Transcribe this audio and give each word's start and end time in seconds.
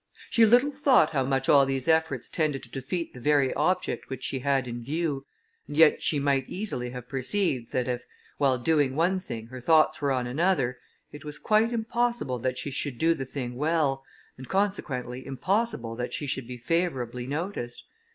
She 0.31 0.47
little 0.47 0.71
thought 0.71 1.11
how 1.11 1.23
much 1.23 1.47
all 1.47 1.63
these 1.63 1.87
efforts 1.87 2.27
tended 2.27 2.63
to 2.63 2.71
defeat 2.71 3.13
the 3.13 3.19
very 3.19 3.53
object 3.53 4.09
which 4.09 4.23
she 4.23 4.39
had 4.39 4.67
in 4.67 4.83
view, 4.83 5.27
and 5.67 5.77
yet 5.77 6.01
she 6.01 6.17
might 6.17 6.49
easily 6.49 6.89
have 6.89 7.07
perceived, 7.07 7.71
that 7.71 7.87
if, 7.87 8.03
while 8.39 8.57
doing 8.57 8.95
one 8.95 9.19
thing, 9.19 9.45
her 9.49 9.61
thoughts 9.61 10.01
were 10.01 10.11
on 10.11 10.25
another, 10.25 10.79
it 11.11 11.23
was 11.23 11.37
quite 11.37 11.71
impossible 11.71 12.39
that 12.39 12.57
she 12.57 12.71
should 12.71 12.97
do 12.97 13.13
the 13.13 13.25
thing 13.25 13.55
well, 13.57 14.03
and 14.39 14.49
consequently 14.49 15.23
impossible 15.23 15.95
that 15.95 16.15
she 16.15 16.25
should 16.25 16.47
be 16.47 16.57
favourably 16.57 17.27
noticed. 17.27 17.83